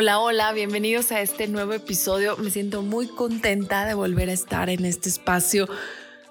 [0.00, 2.36] Hola, hola, bienvenidos a este nuevo episodio.
[2.36, 5.66] Me siento muy contenta de volver a estar en este espacio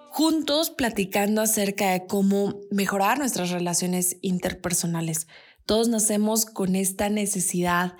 [0.09, 5.27] juntos platicando acerca de cómo mejorar nuestras relaciones interpersonales.
[5.66, 7.95] Todos nacemos con esta necesidad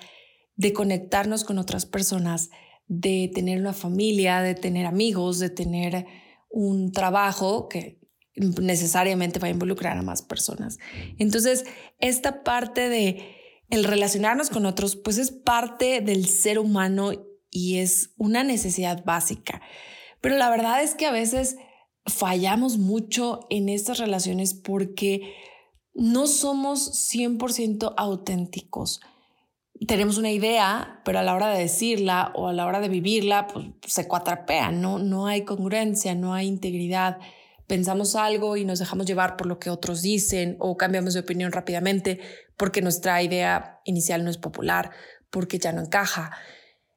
[0.56, 2.48] de conectarnos con otras personas,
[2.86, 6.06] de tener una familia, de tener amigos, de tener
[6.48, 8.00] un trabajo que
[8.36, 10.78] necesariamente va a involucrar a más personas.
[11.18, 11.64] Entonces,
[11.98, 13.37] esta parte de
[13.70, 17.12] el relacionarnos con otros, pues es parte del ser humano
[17.50, 19.60] y es una necesidad básica.
[20.20, 21.56] Pero la verdad es que a veces
[22.06, 25.34] fallamos mucho en estas relaciones porque
[25.94, 29.00] no somos 100% auténticos.
[29.86, 33.46] Tenemos una idea, pero a la hora de decirla o a la hora de vivirla,
[33.46, 37.18] pues se cuatrapea, no, no hay congruencia, no hay integridad
[37.68, 41.52] pensamos algo y nos dejamos llevar por lo que otros dicen o cambiamos de opinión
[41.52, 42.20] rápidamente
[42.56, 44.90] porque nuestra idea inicial no es popular,
[45.30, 46.32] porque ya no encaja.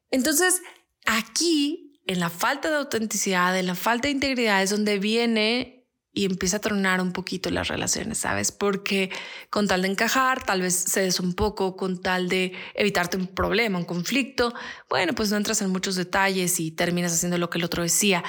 [0.09, 0.61] Entonces,
[1.05, 6.25] aquí, en la falta de autenticidad, en la falta de integridad, es donde viene y
[6.25, 8.51] empieza a tronar un poquito las relaciones, ¿sabes?
[8.51, 9.09] Porque
[9.49, 13.77] con tal de encajar, tal vez cedes un poco, con tal de evitarte un problema,
[13.77, 14.53] un conflicto,
[14.89, 18.23] bueno, pues no entras en muchos detalles y terminas haciendo lo que el otro decía.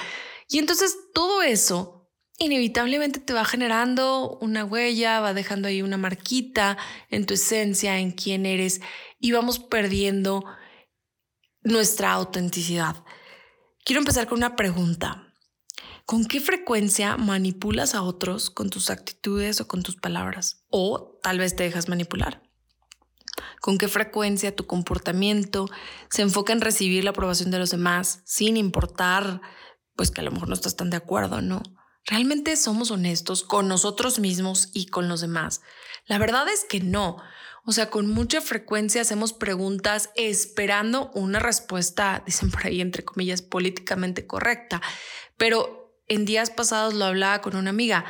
[0.47, 2.02] Y entonces todo eso
[2.37, 6.77] inevitablemente te va generando una huella, va dejando ahí una marquita
[7.09, 8.81] en tu esencia, en quién eres
[9.19, 10.45] y vamos perdiendo
[11.61, 13.03] nuestra autenticidad.
[13.85, 15.29] Quiero empezar con una pregunta.
[16.05, 20.65] ¿Con qué frecuencia manipulas a otros con tus actitudes o con tus palabras?
[20.69, 22.43] O tal vez te dejas manipular.
[23.61, 25.69] ¿Con qué frecuencia tu comportamiento
[26.09, 29.41] se enfoca en recibir la aprobación de los demás sin importar,
[29.95, 31.63] pues que a lo mejor no estás tan de acuerdo, ¿no?
[32.05, 35.61] ¿Realmente somos honestos con nosotros mismos y con los demás?
[36.05, 37.17] La verdad es que no.
[37.65, 43.41] O sea, con mucha frecuencia hacemos preguntas esperando una respuesta, dicen por ahí, entre comillas,
[43.41, 44.81] políticamente correcta.
[45.37, 48.03] Pero en días pasados lo hablaba con una amiga.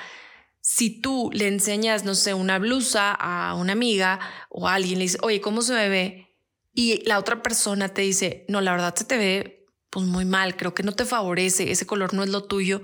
[0.60, 5.20] Si tú le enseñas, no sé, una blusa a una amiga o alguien le dice,
[5.22, 6.36] oye, ¿cómo se me ve?
[6.74, 10.58] Y la otra persona te dice, no, la verdad se te ve pues muy mal,
[10.58, 12.82] creo que no te favorece, ese color no es lo tuyo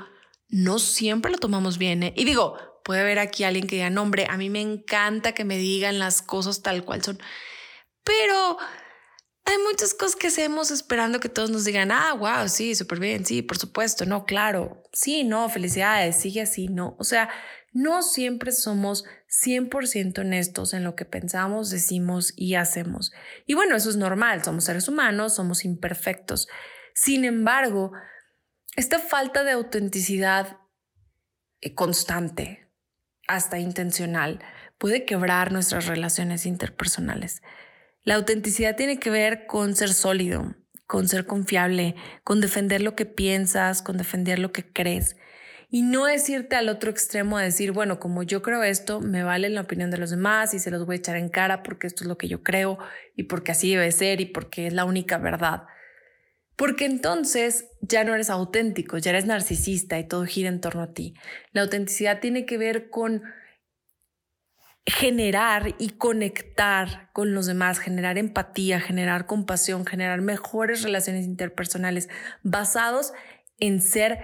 [0.49, 2.03] no siempre lo tomamos bien.
[2.03, 2.13] ¿eh?
[2.15, 5.45] Y digo, puede haber aquí alguien que diga, no, hombre, a mí me encanta que
[5.45, 7.19] me digan las cosas tal cual son,
[8.03, 8.57] pero
[9.45, 13.25] hay muchas cosas que hacemos esperando que todos nos digan, ah, wow, sí, súper bien,
[13.25, 16.95] sí, por supuesto, no, claro, sí, no, felicidades, sigue así, no.
[16.99, 17.29] O sea,
[17.71, 23.11] no siempre somos 100% honestos en lo que pensamos, decimos y hacemos.
[23.45, 26.47] Y bueno, eso es normal, somos seres humanos, somos imperfectos.
[26.93, 27.91] Sin embargo,
[28.79, 30.57] esta falta de autenticidad
[31.59, 32.71] eh, constante,
[33.27, 34.39] hasta intencional,
[34.77, 37.41] puede quebrar nuestras relaciones interpersonales.
[38.03, 40.55] La autenticidad tiene que ver con ser sólido,
[40.87, 45.17] con ser confiable, con defender lo que piensas, con defender lo que crees.
[45.69, 49.23] Y no es irte al otro extremo a decir, bueno, como yo creo esto, me
[49.23, 51.85] vale la opinión de los demás y se los voy a echar en cara porque
[51.85, 52.77] esto es lo que yo creo
[53.17, 55.63] y porque así debe ser y porque es la única verdad.
[56.59, 60.91] Porque entonces ya no eres auténtico, ya eres narcisista y todo gira en torno a
[60.91, 61.13] ti.
[61.53, 63.23] La autenticidad tiene que ver con
[64.85, 72.09] generar y conectar con los demás, generar empatía, generar compasión, generar mejores relaciones interpersonales
[72.43, 73.13] basados
[73.57, 74.19] en ser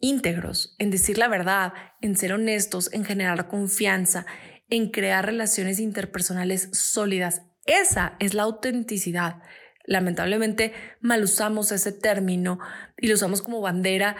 [0.00, 4.26] íntegros, en decir la verdad, en ser honestos, en generar confianza,
[4.68, 7.40] en crear relaciones interpersonales sólidas.
[7.64, 9.40] Esa es la autenticidad
[9.90, 12.60] lamentablemente mal usamos ese término
[12.96, 14.16] y lo usamos como bandera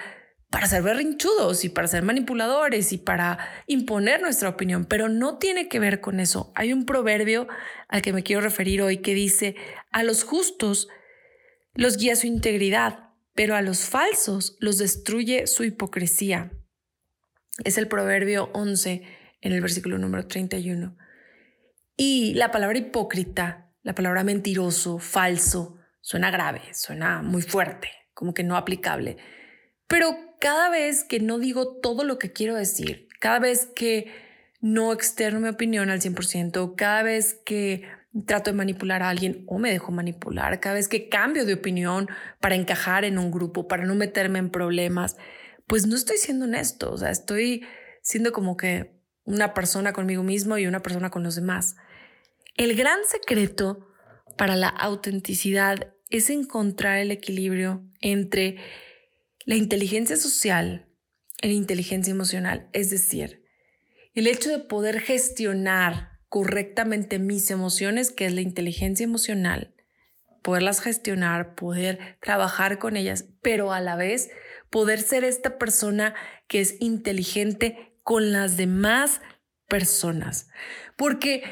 [0.50, 3.38] para ser berrinchudos y para ser manipuladores y para
[3.68, 6.52] imponer nuestra opinión, pero no tiene que ver con eso.
[6.56, 7.46] Hay un proverbio
[7.86, 9.54] al que me quiero referir hoy que dice,
[9.92, 10.88] a los justos
[11.74, 16.50] los guía su integridad, pero a los falsos los destruye su hipocresía.
[17.62, 19.04] Es el proverbio 11
[19.40, 20.96] en el versículo número 31.
[21.96, 28.44] Y la palabra hipócrita la palabra mentiroso, falso, suena grave, suena muy fuerte, como que
[28.44, 29.16] no aplicable.
[29.86, 34.12] Pero cada vez que no digo todo lo que quiero decir, cada vez que
[34.60, 37.88] no externo mi opinión al 100%, cada vez que
[38.26, 42.08] trato de manipular a alguien o me dejo manipular, cada vez que cambio de opinión
[42.40, 45.16] para encajar en un grupo, para no meterme en problemas,
[45.66, 47.64] pues no estoy siendo honesto, o sea, estoy
[48.02, 51.76] siendo como que una persona conmigo mismo y una persona con los demás.
[52.60, 53.88] El gran secreto
[54.36, 58.58] para la autenticidad es encontrar el equilibrio entre
[59.46, 60.86] la inteligencia social
[61.40, 63.46] y la inteligencia emocional, es decir,
[64.12, 69.74] el hecho de poder gestionar correctamente mis emociones, que es la inteligencia emocional,
[70.42, 74.28] poderlas gestionar, poder trabajar con ellas, pero a la vez
[74.68, 76.14] poder ser esta persona
[76.46, 79.22] que es inteligente con las demás
[79.66, 80.50] personas.
[80.98, 81.42] Porque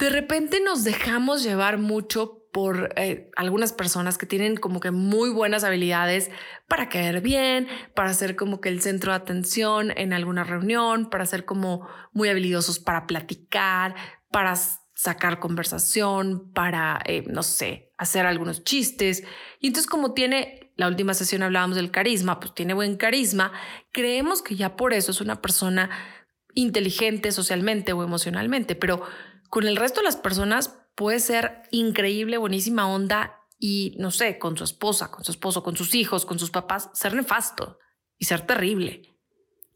[0.00, 5.30] de repente nos dejamos llevar mucho por eh, algunas personas que tienen como que muy
[5.30, 6.30] buenas habilidades
[6.66, 11.26] para caer bien, para ser como que el centro de atención en alguna reunión, para
[11.26, 13.94] ser como muy habilidosos para platicar,
[14.32, 14.56] para
[14.94, 19.22] sacar conversación, para, eh, no sé, hacer algunos chistes.
[19.60, 23.52] Y entonces como tiene la última sesión hablábamos del carisma, pues tiene buen carisma,
[23.92, 25.90] creemos que ya por eso es una persona
[26.54, 29.02] inteligente socialmente o emocionalmente, pero
[29.50, 34.56] con el resto de las personas puede ser increíble, buenísima onda y no sé, con
[34.56, 37.78] su esposa, con su esposo, con sus hijos, con sus papás, ser nefasto
[38.16, 39.02] y ser terrible.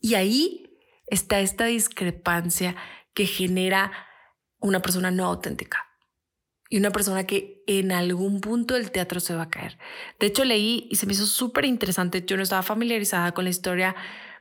[0.00, 2.76] Y ahí está esta discrepancia
[3.12, 3.92] que genera
[4.58, 5.86] una persona no auténtica
[6.70, 9.78] y una persona que en algún punto del teatro se va a caer.
[10.18, 12.24] De hecho, leí y se me hizo súper interesante.
[12.26, 13.94] Yo no estaba familiarizada con la historia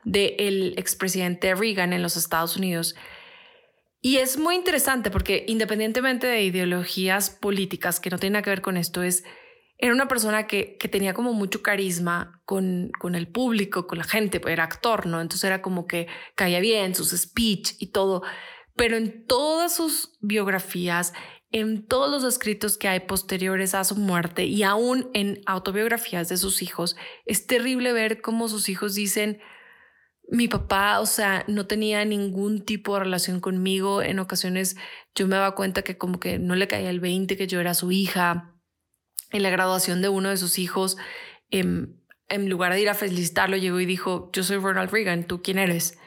[0.03, 2.95] del expresidente Reagan en los Estados Unidos.
[4.05, 8.61] Y es muy interesante porque independientemente de ideologías políticas que no tienen nada que ver
[8.61, 9.23] con esto, es,
[9.77, 14.03] era una persona que, que tenía como mucho carisma con, con el público, con la
[14.03, 15.21] gente, era actor, ¿no?
[15.21, 18.23] Entonces era como que caía bien, sus speech y todo.
[18.75, 21.13] Pero en todas sus biografías
[21.53, 26.37] en todos los escritos que hay posteriores a su muerte y aún en autobiografías de
[26.37, 26.97] sus hijos,
[27.27, 29.39] es terrible ver cómo sus hijos dicen,
[30.29, 34.01] mi papá, o sea, no tenía ningún tipo de relación conmigo.
[34.01, 34.77] En ocasiones
[35.15, 37.73] yo me daba cuenta que como que no le caía el 20, que yo era
[37.73, 38.55] su hija.
[39.31, 40.97] En la graduación de uno de sus hijos,
[41.49, 45.41] en, en lugar de ir a felicitarlo, llegó y dijo, yo soy Ronald Reagan, ¿tú
[45.41, 45.97] quién eres?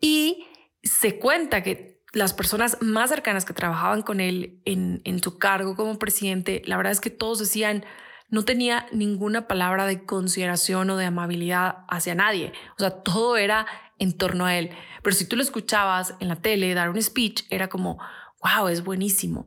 [0.00, 0.46] Y
[0.82, 5.76] se cuenta que las personas más cercanas que trabajaban con él en, en su cargo
[5.76, 7.84] como presidente, la verdad es que todos decían,
[8.32, 12.54] no tenía ninguna palabra de consideración o de amabilidad hacia nadie.
[12.76, 13.66] O sea, todo era
[13.98, 14.70] en torno a él.
[15.02, 17.98] Pero si tú lo escuchabas en la tele dar un speech, era como,
[18.42, 19.46] wow, es buenísimo.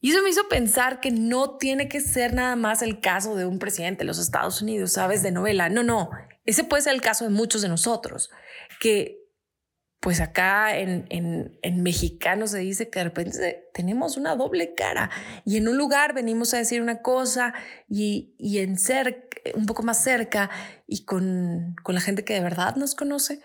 [0.00, 3.46] Y eso me hizo pensar que no tiene que ser nada más el caso de
[3.46, 5.22] un presidente de los Estados Unidos, ¿sabes?
[5.22, 5.68] De novela.
[5.68, 6.10] No, no.
[6.44, 8.28] Ese puede ser el caso de muchos de nosotros,
[8.80, 9.19] que
[10.00, 15.10] pues acá en, en, mexicano se dice que de repente tenemos una doble cara
[15.44, 17.52] y en un lugar venimos a decir una cosa
[17.86, 20.50] y, en ser un poco más cerca
[20.86, 23.42] y con, con la gente que de verdad nos conoce,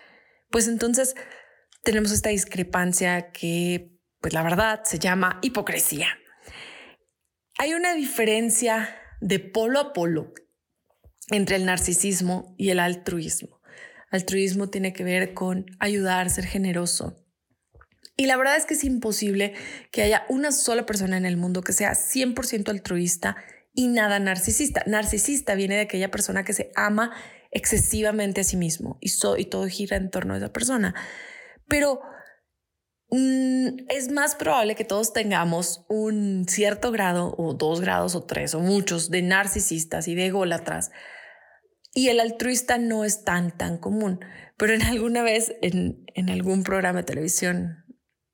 [0.50, 1.14] pues entonces
[1.84, 6.08] tenemos esta discrepancia que pues la verdad se llama hipocresía.
[7.58, 8.88] Hay una diferencia
[9.20, 10.32] de polo a polo
[11.28, 13.55] entre el narcisismo y el altruismo.
[14.10, 17.22] Altruismo tiene que ver con ayudar, ser generoso.
[18.16, 19.54] Y la verdad es que es imposible
[19.90, 23.36] que haya una sola persona en el mundo que sea 100% altruista
[23.74, 24.82] y nada narcisista.
[24.86, 27.12] Narcisista viene de aquella persona que se ama
[27.50, 29.10] excesivamente a sí mismo y,
[29.46, 30.94] todo gira en torno a esa persona.
[31.68, 32.00] Pero
[33.10, 38.54] mm, es más probable que todos tengamos un cierto grado o dos grados o tres
[38.54, 40.90] o muchos de narcisistas y de ególatras
[41.96, 44.20] y el altruista no es tan, tan común.
[44.58, 47.86] Pero en alguna vez, en, en algún programa de televisión,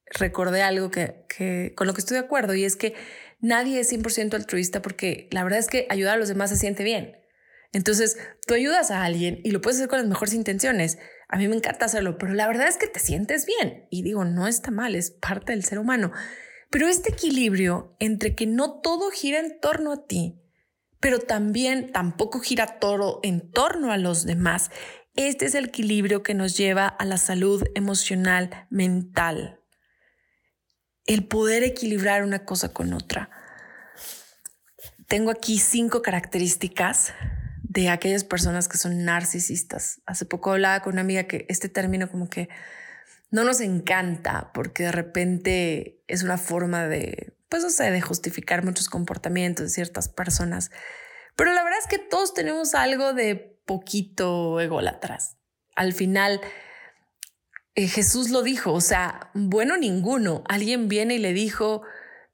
[0.07, 2.95] recordé algo que, que, con lo que estoy de acuerdo y es que
[3.41, 6.83] nadie es 100% altruista porque la verdad es que ayudar a los demás se siente
[6.83, 7.17] bien.
[7.73, 10.99] Entonces, tú ayudas a alguien y lo puedes hacer con las mejores intenciones.
[11.29, 13.87] A mí me encanta hacerlo, pero la verdad es que te sientes bien.
[13.91, 16.11] Y digo, no está mal, es parte del ser humano.
[16.69, 20.42] Pero este equilibrio entre que no todo gira en torno a ti
[21.03, 24.71] pero también tampoco gira todo en torno a los demás.
[25.17, 29.59] Este es el equilibrio que nos lleva a la salud emocional, mental.
[31.05, 33.31] El poder equilibrar una cosa con otra.
[35.09, 37.13] Tengo aquí cinco características
[37.65, 40.01] de aquellas personas que son narcisistas.
[40.07, 42.49] Hace poco hablaba con una amiga que este término como que
[43.33, 48.65] no nos encanta porque de repente es una forma de pues no sé, de justificar
[48.65, 50.71] muchos comportamientos de ciertas personas.
[51.37, 55.37] Pero la verdad es que todos tenemos algo de poquito ególatras.
[55.77, 56.41] Al final,
[57.75, 60.43] eh, Jesús lo dijo, o sea, bueno ninguno.
[60.49, 61.83] Alguien viene y le dijo,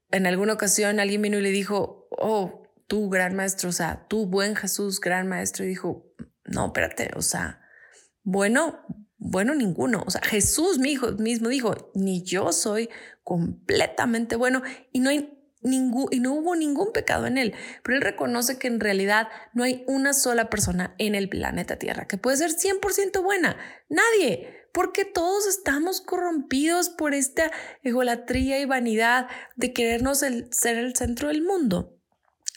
[0.09, 4.25] en alguna ocasión alguien vino y le dijo, oh, tú gran maestro, o sea, tú
[4.25, 6.13] buen Jesús, gran maestro, y dijo,
[6.45, 7.61] no, espérate, o sea,
[8.23, 8.85] bueno,
[9.17, 10.01] bueno, ninguno.
[10.07, 12.89] O sea, Jesús mismo dijo, ni yo soy
[13.29, 17.53] completamente bueno y no hay ningún, y no hubo ningún pecado en él.
[17.83, 22.07] Pero él reconoce que en realidad no hay una sola persona en el planeta Tierra
[22.07, 23.57] que puede ser 100% buena.
[23.87, 24.55] Nadie.
[24.71, 31.41] Porque todos estamos corrompidos por esta egolatría y vanidad de querernos ser el centro del
[31.41, 31.97] mundo.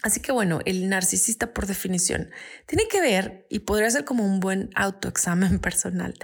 [0.02, 2.30] Así que bueno, el narcisista por definición
[2.66, 6.14] tiene que ver y podría ser como un buen autoexamen personal.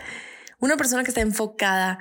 [0.58, 1.98] Una persona que está enfocada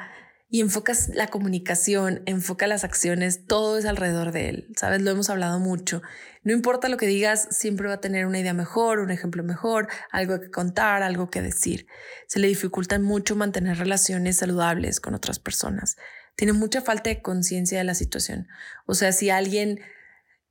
[0.49, 4.67] y enfocas la comunicación, enfoca las acciones, todo es alrededor de él.
[4.75, 6.01] Sabes, lo hemos hablado mucho.
[6.43, 9.87] No importa lo que digas, siempre va a tener una idea mejor, un ejemplo mejor,
[10.11, 11.87] algo que contar, algo que decir.
[12.27, 15.97] Se le dificulta mucho mantener relaciones saludables con otras personas.
[16.35, 18.47] Tiene mucha falta de conciencia de la situación.
[18.85, 19.81] O sea, si alguien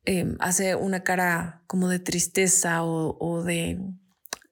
[0.08, 3.80] Em, hace una cara como de tristeza o, de,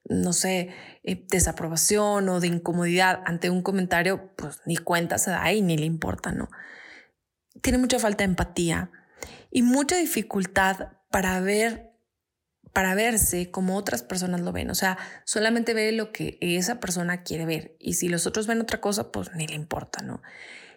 [0.04, 0.70] no sé,
[1.02, 5.76] eh, desaprobación o de incomodidad ante un comentario, pues ni cuenta se da y ni
[5.76, 6.48] le importa, ¿no?
[7.62, 8.90] Tiene mucha falta de empatía
[9.50, 11.94] y mucha dificultad para ver
[12.74, 14.68] para verse como otras personas lo ven.
[14.68, 17.76] O sea, solamente ve lo que esa persona quiere ver.
[17.78, 20.20] Y si los otros ven otra cosa, pues ni le importa, ¿no?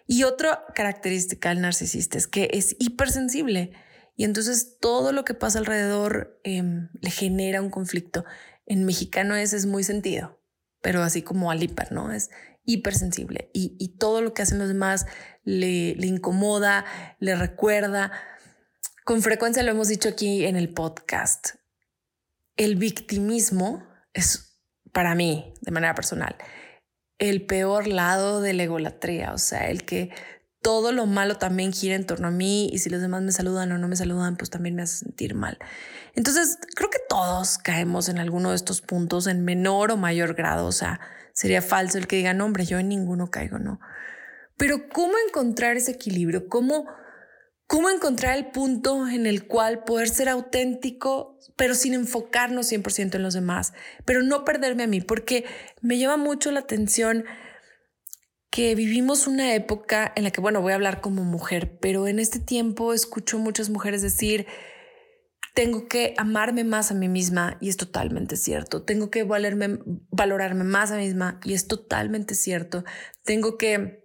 [0.06, 3.72] Y otra característica del narcisista es que es hipersensible.
[4.16, 8.24] Y entonces todo lo que pasa alrededor em, le genera un conflicto.
[8.68, 10.40] En mexicano es, es muy sentido,
[10.80, 12.12] pero así como al hiper, ¿no?
[12.12, 12.30] Es
[12.64, 15.06] hipersensible y, y todo lo que hacen los demás
[15.42, 16.84] le, le incomoda,
[17.18, 18.12] le recuerda.
[19.04, 21.54] Con frecuencia lo hemos dicho aquí en el podcast.
[22.56, 24.60] El victimismo es
[24.92, 26.36] para mí, de manera personal,
[27.18, 30.10] el peor lado de la egolatría, o sea, el que
[30.62, 33.70] todo lo malo también gira en torno a mí y si los demás me saludan
[33.72, 35.58] o no me saludan, pues también me hace sentir mal.
[36.14, 40.66] Entonces, creo que todos caemos en alguno de estos puntos en menor o mayor grado.
[40.66, 41.00] O sea,
[41.32, 43.80] sería falso el que diga, no, hombre, yo en ninguno caigo, no.
[44.56, 46.48] Pero ¿cómo encontrar ese equilibrio?
[46.48, 46.86] ¿Cómo,
[47.68, 53.22] cómo encontrar el punto en el cual poder ser auténtico, pero sin enfocarnos 100% en
[53.22, 53.72] los demás,
[54.04, 55.00] pero no perderme a mí?
[55.00, 55.44] Porque
[55.80, 57.24] me lleva mucho la atención
[58.50, 62.18] que vivimos una época en la que, bueno, voy a hablar como mujer, pero en
[62.18, 64.46] este tiempo escucho muchas mujeres decir,
[65.54, 68.84] tengo que amarme más a mí misma y es totalmente cierto.
[68.84, 72.84] Tengo que valerme, valorarme más a mí misma y es totalmente cierto.
[73.24, 74.04] Tengo que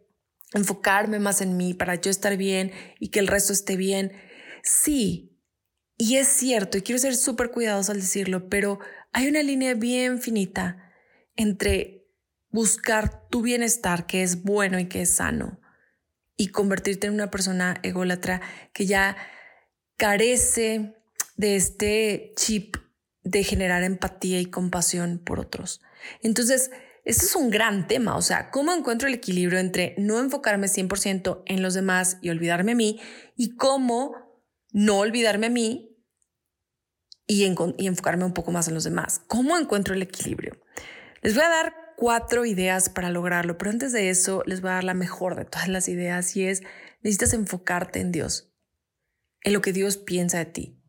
[0.54, 4.14] enfocarme más en mí para yo estar bien y que el resto esté bien.
[4.64, 5.34] Sí,
[5.98, 8.80] y es cierto, y quiero ser súper cuidadosa al decirlo, pero
[9.12, 10.92] hay una línea bien finita
[11.36, 12.02] entre
[12.53, 15.60] buscar tu bienestar, que es bueno y que es sano,
[16.38, 18.41] y convertirte en una persona ególatra
[18.74, 19.17] que ya
[19.98, 20.95] carece
[21.36, 22.77] de este chip
[23.24, 25.81] de generar empatía y compasión por otros.
[26.22, 26.72] Entonces,
[27.05, 31.43] este es un gran tema, o sea, ¿cómo encuentro el equilibrio entre no enfocarme 100%
[31.48, 33.01] en los demás y olvidarme a mí?
[33.36, 34.15] Y cómo
[34.72, 35.98] no olvidarme a mí
[37.25, 37.43] y,
[37.77, 39.22] y enfocarme un poco más en los demás.
[39.27, 40.62] ¿Cómo encuentro el equilibrio?
[41.22, 44.76] Les voy a dar cuatro ideas para lograrlo, pero antes de eso les voy a
[44.76, 46.64] dar la mejor de todas las ideas y es,
[47.02, 48.52] necesitas enfocarte en Dios,
[49.42, 50.80] en lo que Dios piensa de ti.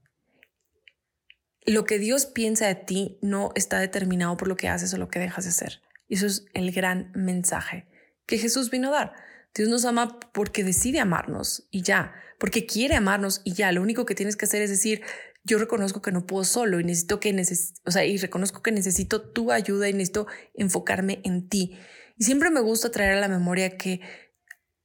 [1.67, 5.09] Lo que Dios piensa de ti no está determinado por lo que haces o lo
[5.09, 5.81] que dejas de hacer.
[6.09, 7.87] Y eso es el gran mensaje
[8.27, 9.15] que Jesús vino a dar.
[9.55, 13.73] Dios nos ama porque decide amarnos y ya, porque quiere amarnos y ya.
[13.73, 15.03] Lo único que tienes que hacer es decir,
[15.45, 18.73] yo reconozco que no puedo solo y necesito que necesito, o sea, y reconozco que
[18.73, 21.79] necesito tu ayuda y necesito enfocarme en ti.
[22.17, 24.01] Y siempre me gusta traer a la memoria que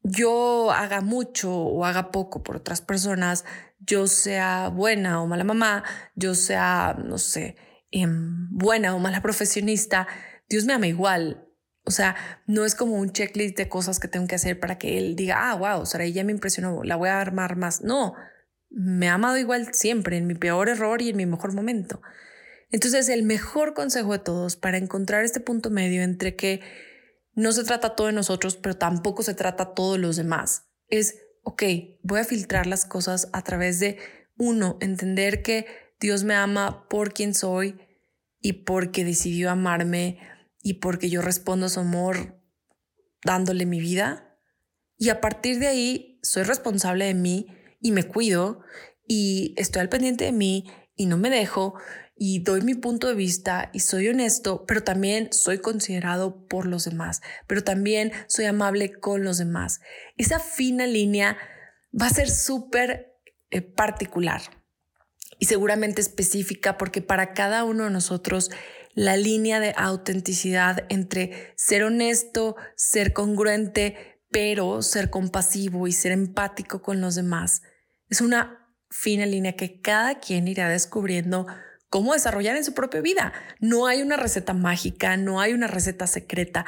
[0.04, 3.46] yo haga mucho o haga poco por otras personas,
[3.80, 5.84] yo sea buena o mala mamá,
[6.16, 7.56] yo sea, no sé,
[7.92, 10.08] em, buena o mala profesionista,
[10.50, 11.46] Dios me ama igual.
[11.86, 14.98] O sea, no es como un checklist de cosas que tengo que hacer para que
[14.98, 17.82] él diga, ah, wow, Sara, ya me impresionó, la voy a armar más.
[17.82, 18.14] No,
[18.70, 22.02] me ha amado igual siempre, en mi peor error y en mi mejor momento.
[22.72, 26.62] Entonces, el mejor consejo de todos para encontrar este punto medio entre que
[27.34, 31.20] no se trata todo de nosotros, pero tampoco se trata todo de los demás, es,
[31.44, 31.64] ok,
[32.04, 33.98] voy a filtrar las cosas a través de,
[34.38, 35.66] uno, entender que
[36.00, 37.80] Dios me ama por quien soy
[38.42, 40.20] y porque decidió amarme
[40.64, 42.42] y porque yo respondo a su amor
[43.24, 44.38] dándole mi vida.
[44.98, 47.48] Y a partir de ahí, soy responsable de mí
[47.80, 48.62] y me cuido
[49.08, 51.76] y estoy al pendiente de mí y no me dejo
[52.16, 56.84] y doy mi punto de vista y soy honesto, pero también soy considerado por los
[56.84, 59.80] demás, pero también soy amable con los demás.
[60.18, 61.38] Esa fina línea
[62.00, 63.16] va a ser súper
[63.52, 64.42] eh, particular
[65.40, 68.52] y seguramente específica porque para cada uno de nosotros
[68.94, 76.82] la línea de autenticidad entre ser honesto, ser congruente, pero ser compasivo y ser empático
[76.82, 77.62] con los demás
[78.10, 81.48] es una fina línea que cada quien irá descubriendo
[81.90, 83.34] cómo desarrollar en su propia vida.
[83.60, 86.66] No hay una receta mágica, no hay una receta secreta,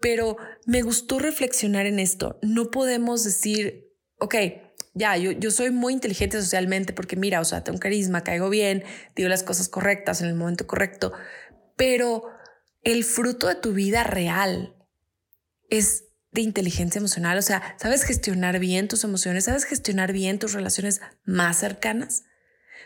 [0.00, 2.38] pero me gustó reflexionar en esto.
[2.42, 4.34] No podemos decir, ok,
[4.94, 8.82] ya, yo, yo soy muy inteligente socialmente porque mira, o sea, tengo carisma, caigo bien,
[9.14, 11.12] digo las cosas correctas en el momento correcto,
[11.76, 12.24] pero
[12.82, 14.74] el fruto de tu vida real
[15.68, 20.52] es de inteligencia emocional, o sea, sabes gestionar bien tus emociones, sabes gestionar bien tus
[20.52, 22.24] relaciones más cercanas.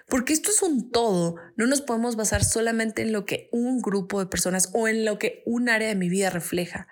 [0.08, 4.20] Porque esto es un todo, no nos podemos basar solamente en lo que un grupo
[4.20, 6.88] de personas o en lo que un área de mi vida refleja.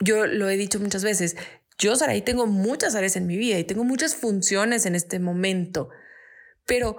[0.00, 1.36] Yo lo he dicho muchas veces,
[1.78, 5.90] yo, Saraí, tengo muchas áreas en mi vida y tengo muchas funciones en este momento,
[6.66, 6.96] pero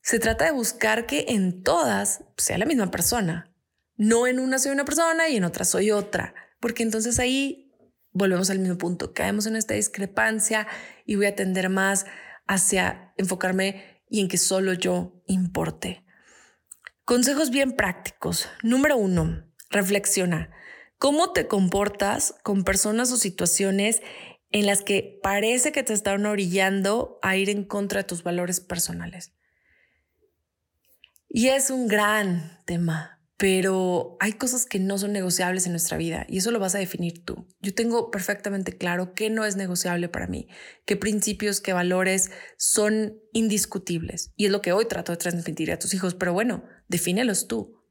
[0.00, 3.52] se trata de buscar que en todas sea la misma persona.
[3.96, 7.71] No en una soy una persona y en otra soy otra, porque entonces ahí
[8.12, 10.66] volvemos al mismo punto, caemos en esta discrepancia
[11.04, 12.06] y voy a tender más
[12.46, 16.04] hacia enfocarme y en que solo yo importe.
[17.04, 18.48] Consejos bien prácticos.
[18.62, 20.50] Número uno, reflexiona.
[20.98, 24.02] ¿Cómo te comportas con personas o situaciones
[24.50, 28.60] en las que parece que te están orillando a ir en contra de tus valores
[28.60, 29.32] personales?
[31.28, 36.26] Y es un gran tema, pero hay cosas que no son negociables en nuestra vida
[36.28, 37.48] y eso lo vas a definir tú.
[37.60, 40.46] Yo tengo perfectamente claro qué no es negociable para mí,
[40.86, 45.78] qué principios, qué valores son indiscutibles y es lo que hoy trato de transmitir a
[45.80, 47.82] tus hijos, pero bueno, defínelos tú.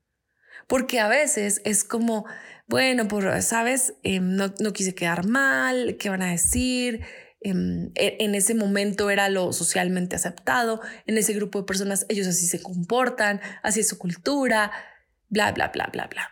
[0.69, 2.23] Porque a veces es como,
[2.65, 7.01] bueno, pues, sabes, em, no, quise quedar mal, ¿qué van a decir?
[7.41, 12.27] Em, e, en ese momento era lo socialmente aceptado, en ese grupo de personas ellos
[12.27, 14.71] así se comportan, así es su cultura,
[15.31, 16.31] bla, bla, bla, bla, bla.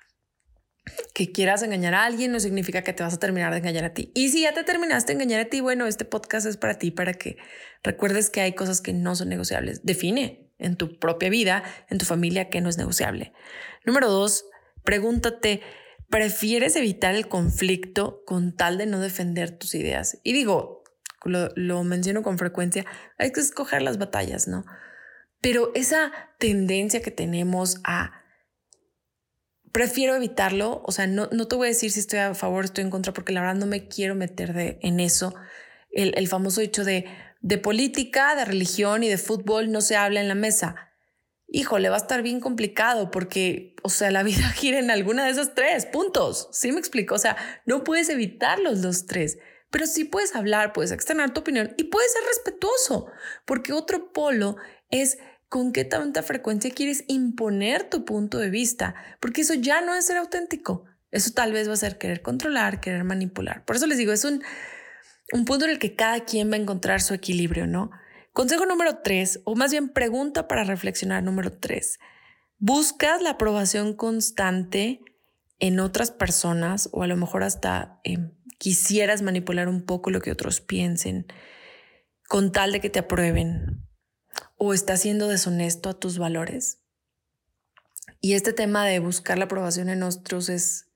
[1.14, 3.94] Que quieras engañar a alguien no significa que te vas a terminar de engañar a
[3.94, 4.12] ti.
[4.14, 6.92] Y si ya te terminaste de engañar a ti, bueno, este podcast es para ti,
[6.92, 7.38] para que
[7.84, 9.84] recuerdes que hay cosas que no son negociables.
[9.84, 13.34] Define en tu propia vida, en tu familia, que no es negociable.
[13.86, 14.46] Número dos,
[14.84, 15.62] pregúntate,
[16.10, 20.20] ¿prefieres evitar el conflicto con tal de no defender tus ideas?
[20.24, 20.84] Y digo,
[21.24, 22.86] lo, lo menciono con frecuencia,
[23.18, 24.66] hay que escoger las batallas, ¿no?
[25.40, 28.19] Pero esa tendencia que tenemos a
[29.72, 30.82] prefiero evitarlo.
[30.86, 33.14] O sea, no, no te voy a decir si estoy a favor estoy en contra,
[33.14, 35.34] porque la verdad no me quiero meter de, en eso.
[35.92, 37.06] El, el famoso dicho de,
[37.42, 40.76] de política, de religión y de fútbol no se habla en la mesa.
[41.48, 45.32] Híjole, va a estar bien complicado porque, o sea, la vida gira en alguna de
[45.32, 46.50] esas tres puntos.
[46.52, 47.16] ¿Sí me explico?
[47.16, 49.40] O sea, no puedes evitar los tres,
[49.72, 53.08] pero sí puedes hablar, puedes externar tu opinión y puedes ser respetuoso,
[53.46, 54.58] porque otro polo
[54.90, 55.18] es
[55.50, 60.06] con qué tanta frecuencia quieres imponer tu punto de vista, porque eso ya no es
[60.06, 60.86] ser auténtico.
[61.12, 63.66] Eso tal vez va a ser querer controlar, querer manipular.
[63.66, 64.44] Por eso les digo, es un,
[65.34, 67.90] un punto en el que cada quien va a encontrar su equilibrio, ¿no?
[68.32, 71.98] Consejo número tres, o más bien pregunta para reflexionar número tres.
[72.60, 75.02] ¿Buscas la aprobación constante
[75.58, 80.32] en otras personas o a lo mejor hasta em, quisieras manipular un poco lo que
[80.32, 81.26] otros piensen
[82.28, 83.89] con tal de que te aprueben?
[84.58, 86.80] O estás siendo deshonesto a tus valores.
[88.22, 90.88] Y este tema de buscar la aprobación en otros es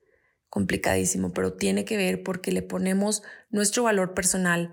[0.48, 4.70] complicadísimo, pero tiene que ver porque le ponemos nuestro valor personal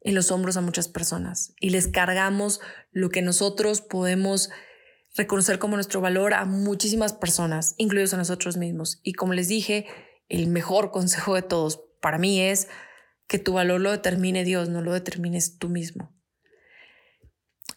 [0.00, 2.60] en los hombros a muchas personas y les cargamos
[2.92, 4.50] lo que nosotros podemos
[5.16, 9.00] reconocer como nuestro valor a muchísimas personas, incluidos a nosotros mismos.
[9.02, 9.86] Y como les dije,
[10.28, 12.68] el mejor consejo de todos para mí es
[13.26, 16.14] que tu valor lo determine Dios, no lo determines tú mismo.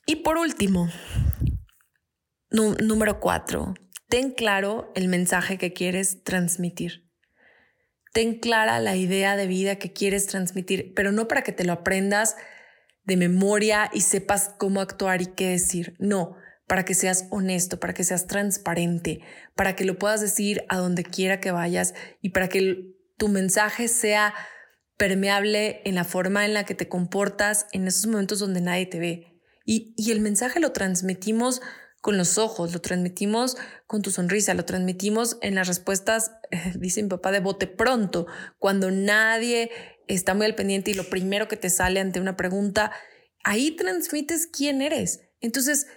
[0.10, 0.90] Y por último,
[2.50, 3.74] número cuatro,
[4.08, 7.12] ten claro el mensaje que quieres transmitir.
[8.14, 11.74] Ten clara la idea de vida que quieres transmitir, pero no para que te lo
[11.74, 12.38] aprendas
[13.04, 15.98] de memoria y sepas cómo actuar y qué decir.
[16.00, 19.20] No, para que seas honesto, para que seas transparente,
[19.56, 23.90] para que lo puedas decir a donde quiera que vayas y para que tu mensaje
[23.90, 24.34] sea
[24.98, 29.00] permeable en la forma en la que te comportas en esos momentos donde nadie te
[29.00, 29.37] ve.
[29.70, 31.62] Y, el mensaje lo transmitimos
[32.00, 36.32] con los ojos, lo transmitimos con tu sonrisa, lo transmitimos en las respuestas,
[36.76, 38.28] dice mi papá, de bote pronto,
[38.60, 39.70] cuando nadie
[40.08, 42.94] está muy al pendiente y lo primero que te sale ante una pregunta,
[43.44, 45.20] ahí transmites quién eres.
[45.42, 45.88] Entonces,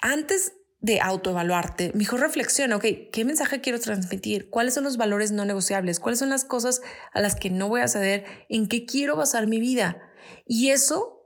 [0.00, 4.48] antes de autoevaluarte, mejor reflexiona, ok, ¿qué mensaje quiero transmitir?
[4.48, 6.00] ¿Cuáles son los valores no negociables?
[6.00, 6.80] ¿Cuáles son las cosas
[7.12, 8.24] a las que no voy a ceder?
[8.48, 10.00] ¿En qué quiero basar mi vida?
[10.46, 11.21] Y eso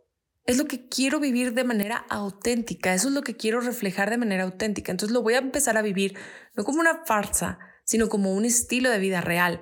[0.47, 4.17] es lo que quiero vivir de manera auténtica, eso es lo que quiero reflejar de
[4.17, 4.93] manera auténtica.
[4.93, 6.17] Entonces lo voy a empezar a vivir
[6.55, 9.61] no como una farsa, sino como un estilo de vida real.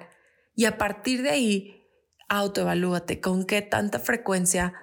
[0.54, 1.82] Y a partir de ahí,
[2.28, 4.74] autoevalúate con qué tanta frecuencia,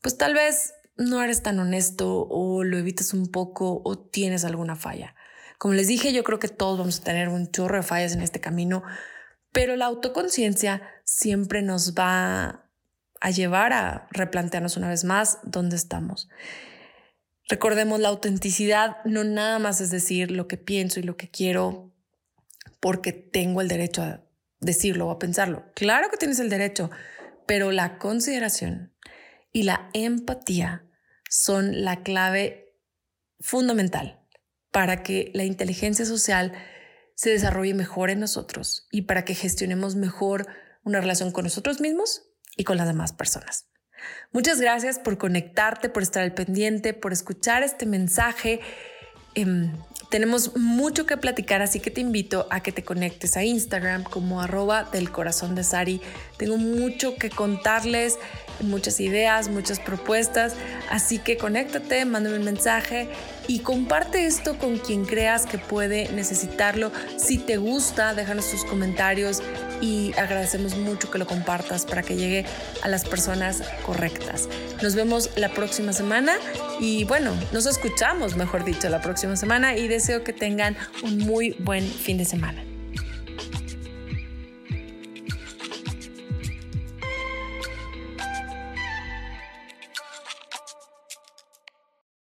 [0.00, 4.74] pues tal vez no eres tan honesto o lo evitas un poco o tienes alguna
[4.74, 5.14] falla.
[5.58, 8.22] Como les dije, yo creo que todos vamos a tener un chorro de fallas en
[8.22, 8.82] este camino,
[9.52, 12.65] pero la autoconciencia siempre nos va
[13.26, 16.28] a llevar a replantearnos una vez más dónde estamos.
[17.48, 21.92] Recordemos, la autenticidad no nada más es decir lo que pienso y lo que quiero
[22.78, 24.24] porque tengo el derecho a
[24.60, 25.64] decirlo o a pensarlo.
[25.74, 26.88] Claro que tienes el derecho,
[27.48, 28.94] pero la consideración
[29.50, 30.86] y la empatía
[31.28, 32.76] son la clave
[33.40, 34.24] fundamental
[34.70, 36.52] para que la inteligencia social
[37.16, 40.46] se desarrolle mejor en nosotros y para que gestionemos mejor
[40.84, 42.25] una relación con nosotros mismos
[42.56, 43.66] y con las demás personas.
[44.32, 48.60] Muchas gracias por conectarte, por estar al pendiente, por escuchar este mensaje.
[49.34, 49.72] Em,
[50.10, 54.40] tenemos mucho que platicar, así que te invito a que te conectes a Instagram como
[54.40, 56.00] arroba del corazón de Sari.
[56.38, 58.18] Tengo mucho que contarles,
[58.60, 60.54] muchas ideas, muchas propuestas,
[60.90, 63.08] así que conéctate, mándame un mensaje
[63.48, 66.90] y comparte esto con quien creas que puede necesitarlo.
[67.16, 69.42] Si te gusta, déjanos tus comentarios
[69.80, 72.44] y agradecemos mucho que lo compartas para que llegue
[72.82, 74.48] a las personas correctas.
[74.82, 76.36] Nos vemos la próxima semana
[76.80, 81.56] y bueno, nos escuchamos, mejor dicho, la próxima semana y deseo que tengan un muy
[81.58, 82.75] buen fin de semana.